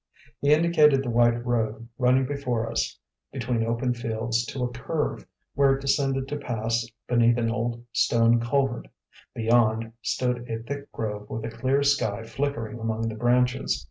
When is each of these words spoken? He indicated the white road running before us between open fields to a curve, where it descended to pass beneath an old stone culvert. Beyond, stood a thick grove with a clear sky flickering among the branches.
He 0.39 0.51
indicated 0.51 1.03
the 1.03 1.11
white 1.11 1.45
road 1.45 1.87
running 1.99 2.25
before 2.25 2.67
us 2.71 2.97
between 3.31 3.63
open 3.63 3.93
fields 3.93 4.43
to 4.47 4.63
a 4.63 4.71
curve, 4.71 5.27
where 5.53 5.75
it 5.75 5.81
descended 5.81 6.27
to 6.29 6.37
pass 6.39 6.87
beneath 7.07 7.37
an 7.37 7.51
old 7.51 7.85
stone 7.93 8.39
culvert. 8.39 8.87
Beyond, 9.35 9.93
stood 10.01 10.49
a 10.49 10.57
thick 10.63 10.91
grove 10.91 11.29
with 11.29 11.45
a 11.45 11.55
clear 11.55 11.83
sky 11.83 12.23
flickering 12.23 12.79
among 12.79 13.09
the 13.09 13.13
branches. 13.15 13.79